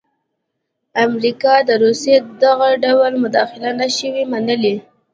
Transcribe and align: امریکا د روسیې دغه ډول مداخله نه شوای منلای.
امریکا 1.05 1.53
د 1.67 1.69
روسیې 1.83 2.15
دغه 2.43 2.69
ډول 2.83 3.11
مداخله 3.23 3.69
نه 3.79 3.87
شوای 3.97 4.23
منلای. 4.31 4.75